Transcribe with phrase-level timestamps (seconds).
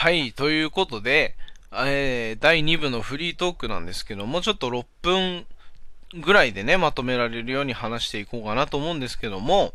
[0.00, 1.34] はい、ということで、
[1.72, 5.44] えー、第2部のフリートークなんですけども、ちょっと6分
[6.22, 9.74] ぐらいでね、まとめられるように話していこうかなと思うんですけども、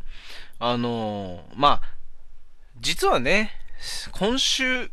[0.58, 1.82] あのー、まあ、
[2.80, 3.50] 実はね、
[4.12, 4.90] 今週、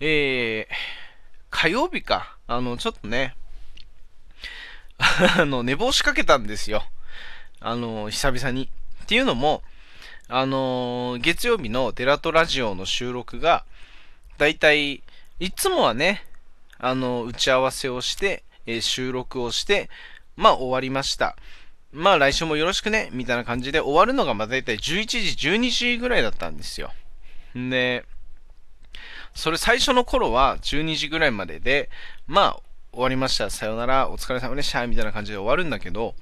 [0.00, 0.74] えー、
[1.48, 3.34] 火曜日か、あの、ちょっとね、
[4.98, 6.84] あの、寝坊しかけたんですよ。
[7.60, 8.68] あの、久々に。
[9.04, 9.62] っていうのも、
[10.28, 13.64] あの月曜日のデラトラジオの収録が、
[14.38, 15.02] だいたい、
[15.56, 16.24] つもはね、
[16.78, 19.88] あの、打ち合わせをして、えー、収録をして、
[20.36, 21.36] まあ終わりました。
[21.92, 26.90] まあ来週もよろしくね、みたいな感じで終わるのがまあ大体11時、12時ぐらいだったんですよ。
[27.54, 28.04] で、
[29.34, 31.90] それ最初の頃は12時ぐらいまでで、
[32.26, 32.60] まあ
[32.92, 33.50] 終わりました。
[33.50, 34.86] さよなら、お疲れ様でした。
[34.86, 36.14] みたいな感じで終わるんだけど、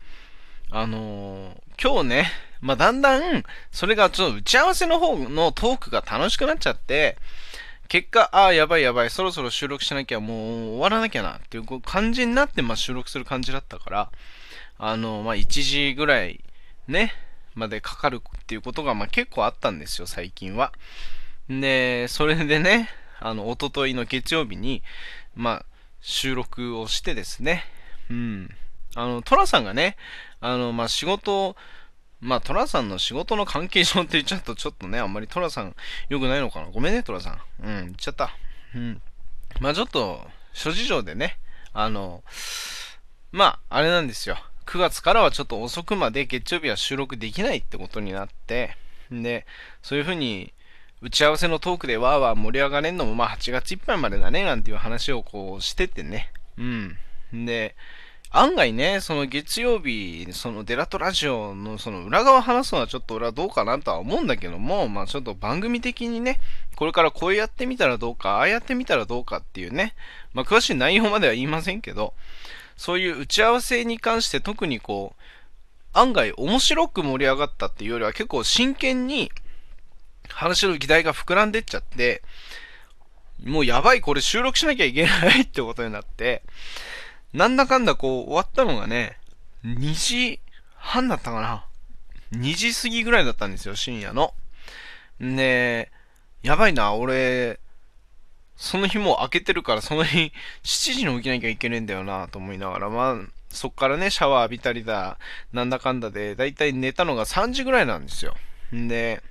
[0.71, 7.17] あのー、今日ね、まあだんだん、それがちょっと打ち合わせの方のトークが楽しくなっちゃって、
[7.91, 10.39] 結果、ああ、やばいやばい、そろそろ収録しなきゃ、もう
[10.77, 14.13] 終わらなきゃなっていう感じになって、まあ、収録する感じだったから、
[14.79, 15.45] あの、まあ、1
[15.89, 16.39] 時ぐらい
[16.87, 17.13] ね、
[17.57, 20.73] までかかるっていうことが、まあ、結構あったんですよ、最近は。
[21.49, 24.85] で、それでね、あの、おとといの月曜日に、
[25.35, 25.65] まあ、
[26.01, 27.65] 収録をしてですね、
[28.09, 28.51] うん。
[28.95, 29.97] あの、トラさんがね、
[30.41, 31.57] あの、まあ、仕事
[32.21, 35.75] まあ、トラさんの仕事の関係上って言っちゃうとちょっとね、あんまりトラさん
[36.09, 36.67] 良くないのかな。
[36.67, 37.41] ごめんね、トラさん。
[37.65, 38.31] うん、言っちゃった。
[38.75, 39.03] うん。
[39.61, 41.39] まあ、ちょっと、諸事情でね、
[41.73, 42.23] あの、
[43.33, 44.37] まあ、あれなんですよ。
[44.67, 48.77] 9月からはちょっと遅くまで月曜日は収録できないってことになって、
[49.11, 49.47] で、
[49.83, 50.53] そういう風に、
[51.03, 56.31] 打ち合わせのトークでわーわー盛り上がれんのもまあ8月いっぱいまでだね、なんていう話をこうしててね。
[56.59, 56.99] うん。
[57.47, 57.75] で、
[58.33, 66.41] 案外ね、その月曜日、そのデラトラジオのその裏側話すのはちょっと俺はどうかなとは思うんだけども、まあちょっと番組的にね、
[66.77, 69.97] これからこうやってみたらどうか、ああやってみたらどうかっていうね、
[70.33, 72.15] まあ詳しい内容までは言いませんけど、
[72.77, 75.23] そういう打ち合わせに関して特にこう、
[75.93, 79.33] 案外面白く盛り上がったっていうよりは結構真剣に
[80.29, 82.23] 話の議題が膨らんでっちゃって、
[83.45, 86.43] もうやばい、これ収録しなきゃいけないってことになって、
[87.33, 89.19] なんだかんだこう終わったのがね、
[89.65, 90.41] 2時
[90.75, 91.65] 半だったかな。
[92.33, 94.35] 2時過ぎぐらいだったんですよ、深夜の。
[95.23, 95.91] んで、
[96.43, 97.61] やばいな、俺、
[98.57, 100.33] その日もう開けてるからその日
[100.65, 103.17] 7時に起きなきゃいけねえんだよなと思いながら、まあ、
[103.49, 105.19] そっからね、シャワー浴びたりだ、
[105.53, 108.37] なんだかんだで、だいたい寝たのが3時ぐらいなんですよ。
[108.75, 109.23] んで、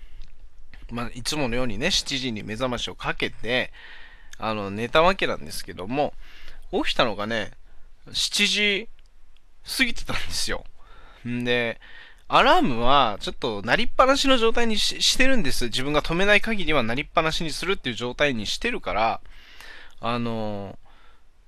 [0.91, 3.71] まあ、いつものようにね、7時に目覚ましをかけて、
[4.37, 6.13] あの、寝たわけなんですけども、
[6.71, 7.51] 起きたのがね、
[8.11, 8.89] 7時
[9.77, 10.63] 過ぎてたんですよ。
[11.27, 11.79] んで、
[12.27, 15.65] アラームはちょっと鳴りっぱなしの状態にしてるんです。
[15.65, 19.21] 自分が止めない限りは鳴りっぱなしにするっていう状態にしてるから、
[19.99, 20.77] あの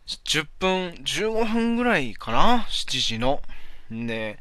[0.08, 3.42] 10分、15分ぐらいかな ?7 時の。
[3.92, 4.40] で、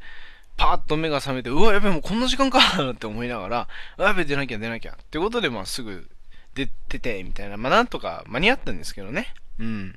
[0.57, 2.59] パーッと目が覚めて、うわ、やべえ、もうこんな時間か
[2.91, 3.67] って思いながら、
[3.97, 4.93] やべ、出なきゃ出なきゃ。
[4.93, 6.09] ってことで、まあすぐ
[6.55, 7.57] 出てて、みたいな。
[7.57, 9.33] まあなんとか間に合ったんですけどね。
[9.59, 9.95] うん。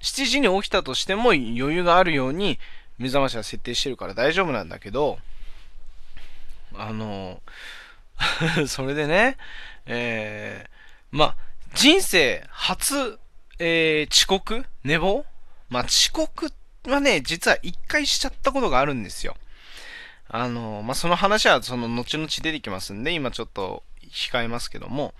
[0.00, 2.58] 7時に起きたとしても余裕があるように
[2.98, 5.18] 目覚ましは設定してるから大丈夫なんだけど、
[6.74, 7.40] あの、
[8.66, 9.36] それでね、
[9.86, 10.68] えー、
[11.10, 11.36] まあ、
[11.74, 13.18] 人生初、
[13.58, 14.64] えー、遅刻？
[14.84, 15.24] 寝坊？
[15.68, 16.52] まあ、遅刻
[16.86, 19.36] はね、実は一回しちゃったことがあるんですよ。
[20.28, 25.14] あの、まあ、その話はその後々出てきますんで、今ちょっと控えますけども、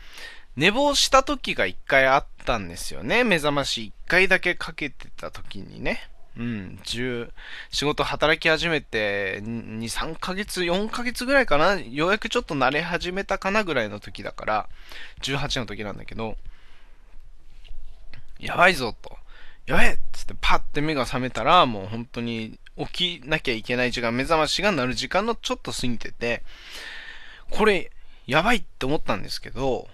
[0.58, 3.22] 寝坊した時が一回あったんですよね。
[3.22, 6.10] 目覚まし一回だけかけてた時にね。
[6.36, 7.30] うん、10、
[7.70, 11.78] 仕事働き始めて2、3ヶ月、4ヶ月ぐらいかな。
[11.78, 14.69] ようやくちょっと慣れ始めたかなぐらいの時だから、
[15.22, 16.36] 18の時なんだけど、
[18.40, 19.16] やばいぞと。
[19.66, 26.42] やべえっつってパッて目が覚めたら、もう本当に起きなきゃいけない時間、目覚ましが鳴る時間のちょっと過ぎてて、
[27.50, 27.92] これ、
[28.26, 29.88] やばいって思ったんですけど、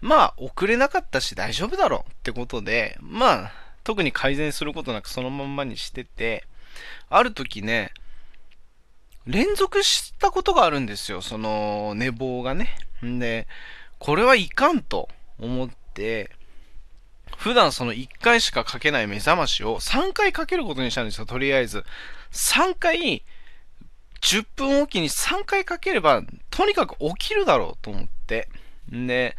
[0.00, 3.52] まあ、遅れなかったし大丈夫だろうってことで、まあ、
[3.84, 6.44] 特に改善することなくそのまんまにしてて、
[7.08, 7.92] ある時ね、
[9.26, 12.76] 連続したことがあるんですよ、その寝坊がね。
[13.04, 13.46] んで、
[13.98, 15.08] これはいかんと
[15.38, 16.30] 思って、
[17.36, 21.84] 普段その1回しかかけない目覚ましを3回かけることにしたんですよ、とりあえず。
[22.32, 23.24] 3回、
[24.20, 28.48] 10分おきに3回かければ、とにかく起きるだろうと思って。
[28.92, 29.36] んで、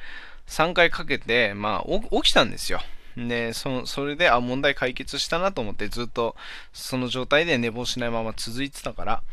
[0.52, 2.82] 3回かけて、まあ、起きたんですよ。
[3.16, 6.36] で、そそれで、あ、問題解決したなと思ってずっと
[6.74, 9.24] その状態で寝坊しないまま続いてたから。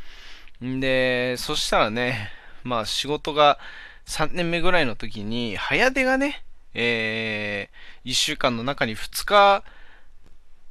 [0.65, 2.31] んで、そしたらね、
[2.63, 3.59] まあ仕事が
[4.07, 6.45] 3年目ぐらいの時に早出がね、
[6.75, 9.65] えー、1週間の中に2日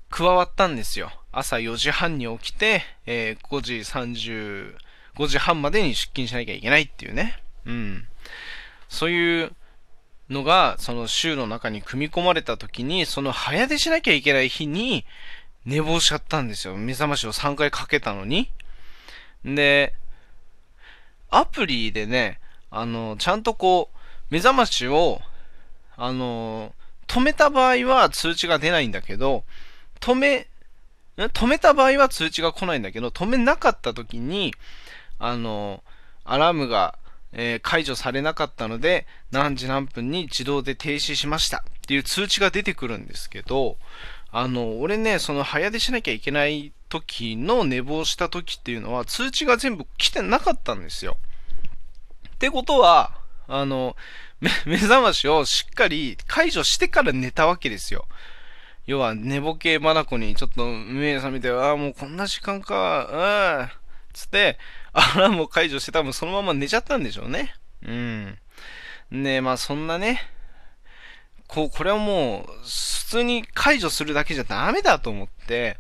[0.10, 1.12] 加わったんですよ。
[1.34, 4.76] 朝4時半に起きて、えー、5時30、
[5.18, 7.42] 5時半までに出勤しなきゃいけないっていうね。
[7.66, 8.08] うん。
[8.88, 9.52] そういう
[10.30, 15.06] のが、その週の中に組み込まれた時に、その早出しなきゃいけない日に
[15.66, 16.76] 寝坊しちゃったんですよ。
[16.76, 18.52] 目覚ましを3回かけたのに。
[19.44, 19.94] で、
[21.30, 22.40] アプリでね、
[22.72, 23.98] あの、ちゃんとこう、
[24.30, 25.22] 目覚ましを、
[25.96, 26.74] あの、
[27.08, 29.44] 止めた場合は通知が出ないんだけど、
[30.00, 30.48] 止め、
[31.18, 34.54] 止めた場合は通知が来ないんだけど、止めなかった時に、
[35.20, 35.84] あの、
[36.26, 36.98] アラームが、
[37.34, 43.78] え、解除されなかったので、何時何分に自動で停止しましたっていう通知が出てくるんですけど、
[44.32, 51.18] あの、俺ね、その早出しなきゃいけない時の寝坊した時っていうのは通知が全部来てなかったんですよ。
[52.30, 53.96] ってことは、あの、
[54.66, 58.08] 目覚ましをしっかり解除してから寝たわけですよ。
[58.86, 64.58] 要は寝ぼけまなこにちょっと目覚めて、ああ、もうこんな時間か、うん、つって、
[64.98, 67.54] アラームを解除して多分そのまま寝ちゃったんでしょうね。
[67.86, 68.38] うん。
[69.12, 70.22] ねまあそんなね、
[71.48, 75.78] こう、これはもう、普通に解除するだけじゃダメだと思って、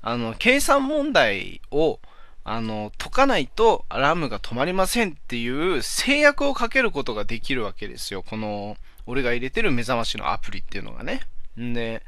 [0.00, 2.00] あの、計算問題を、
[2.42, 8.22] あの、解かないとアラームが止まりませんっていう制約をかけることができるわけですよ。
[8.22, 11.20] この、俺が入れてる目覚ましのアプリっていうのがね。
[11.60, 12.02] んで、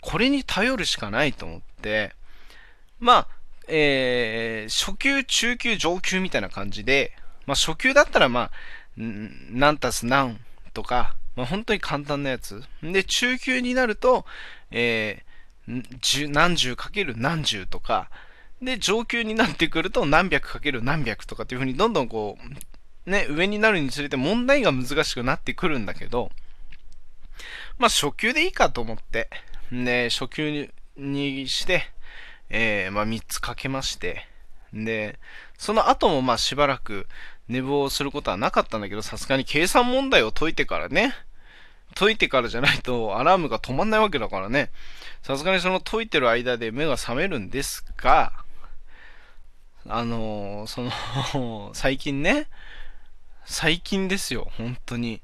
[0.00, 2.12] これに頼るしかないと思って、
[2.98, 3.28] まあ、
[3.68, 7.12] えー、初級、中級、上級みたいな感じで、
[7.46, 8.50] まあ初級だったらまあ、
[8.96, 10.40] 何たす何
[10.74, 12.62] とか、まあ本当に簡単なやつ。
[12.82, 14.24] で、中級になると、
[14.70, 18.10] えー、何十かける何十とか、
[18.62, 22.36] で、上級になってくると何百かける何百とかっていう風にどんどんこ
[23.06, 26.30] う、ね、上になるにつれて問題が難しくなってくるんだけど、
[27.78, 29.30] まあ初級でいいかと思って、
[29.70, 31.90] で、初級にして、
[32.50, 34.26] えー、まあ3つかけまして、
[34.72, 35.18] で、
[35.56, 37.06] その後もまあしばらく
[37.48, 41.14] 寝坊することはなかったんだけど、さすがに計算問題を解いてからね、
[41.94, 44.70] 解いてからじゃないとアラームが止まんないわけだからね、
[45.22, 48.32] さすがにその解いてる間で目が覚めるんですが、
[49.86, 50.82] あのー、そ
[51.38, 52.48] の 最近ね、
[53.44, 55.22] 最近ですよ、本当に。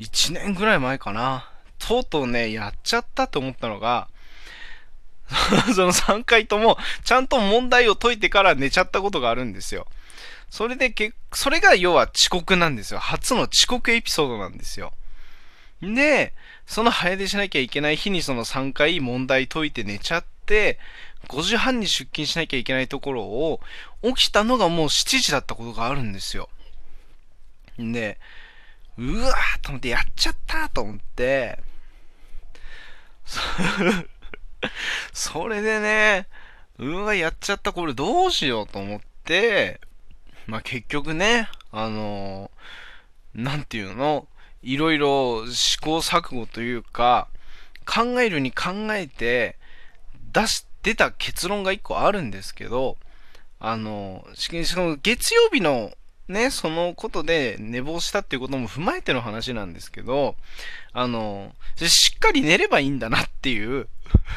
[0.00, 1.48] 1年ぐらい前かな。
[1.78, 4.08] とうとうね、やっちゃったと思ったのが、
[5.74, 9.86] その3回とも、ちゃんと問題を解いてから寝ちゃったことがあるんですよ。
[10.50, 13.00] それでけ、それが要は遅刻なんですよ。
[13.00, 14.92] 初の遅刻エピソードなんですよ。
[15.80, 16.34] で、
[16.66, 20.78] その早出しなきゃいけない日にその3回問題解いて寝ちゃって、
[21.28, 23.60] 5時半に出勤しなきゃいけないところを、
[24.02, 26.48] 起きたのがもう7時だったことがあるんですよ。
[27.78, 28.18] で、
[28.98, 31.58] うわーと思ってやっちゃったと思って、
[35.12, 36.28] それでね、
[36.78, 39.80] うわ、やっちゃった、これどうしようと思って、
[40.46, 44.26] まあ、結局ね、あのー、なんていうの、
[44.62, 47.28] いろいろ試行錯誤というか、
[47.86, 49.58] 考えるに考えて、
[50.32, 52.96] 出し、出た結論が一個あるんですけど、
[53.58, 55.92] あの、しかも月曜日の
[56.28, 60.36] ね、そのことで寝坊したっていうことも踏まえての話なんですけど、
[60.92, 63.88] あの、しっかり寝ればいいんだなっていう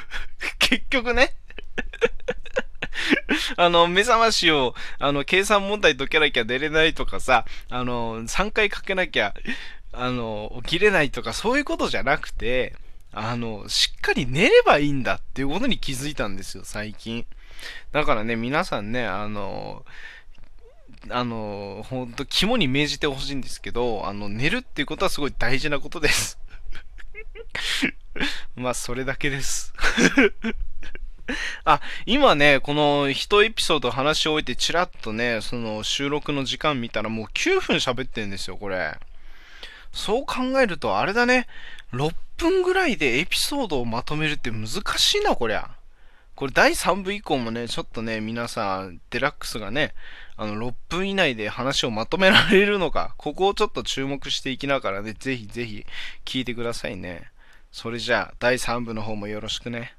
[0.60, 1.36] 結局ね
[3.58, 9.34] あの、目覚ましを、あの、計算問題解けなきゃ寝れないとかさ、あの、3回かけなきゃ、
[9.92, 12.76] あの、起きれないとか、そういうことじゃなくて、
[13.12, 17.26] あの、しっかり寝ればいいんだっていうことに気づいたんですよ、最近。
[17.92, 19.86] だからね、皆さんね、あの、
[21.10, 26.40] あの、ほんと肝に銘じてほしいんですけど、あの、寝るっていうことはすごい大事なことです。
[28.56, 29.74] まあ、それだけです。
[31.66, 38.98] あ、今ね、この一エピソード話し終えてチラッとね、その収録の時間見たらもう9分喋ってんですよ、これ。
[39.92, 41.48] そう考えるとあれだね、
[41.94, 45.72] 6分ぐらいでエピソードをまとめるって難しいな、こりゃ。
[46.36, 49.94] これ第3部以降もね、ちょっとね、皆さん、デラックスがね、
[50.36, 55.86] あの、6分以内で話をまとめられるのか、ここをちょっと注目していきながらね、ぜひぜひ
[56.26, 57.32] 聞いてくださいね。
[57.72, 59.96] それじゃあ、第3部の方もよろしくね。